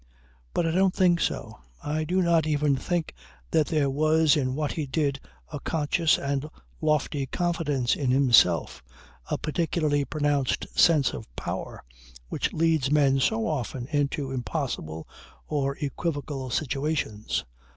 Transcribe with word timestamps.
But 0.55 0.65
I 0.65 0.71
don't 0.71 0.95
think 0.95 1.21
so; 1.21 1.59
I 1.83 2.05
do 2.05 2.23
not 2.23 2.47
even 2.47 2.75
think 2.75 3.13
that 3.51 3.67
there 3.67 3.87
was 3.91 4.35
in 4.35 4.55
what 4.55 4.71
he 4.71 4.87
did 4.87 5.19
a 5.53 5.59
conscious 5.59 6.17
and 6.17 6.47
lofty 6.81 7.27
confidence 7.27 7.95
in 7.95 8.09
himself, 8.09 8.81
a 9.29 9.37
particularly 9.37 10.03
pronounced 10.03 10.65
sense 10.75 11.13
of 11.13 11.27
power 11.35 11.83
which 12.29 12.51
leads 12.51 12.89
men 12.89 13.19
so 13.19 13.45
often 13.45 13.85
into 13.91 14.31
impossible 14.31 15.07
or 15.47 15.75
equivocal 15.79 16.49
situations. 16.49 17.45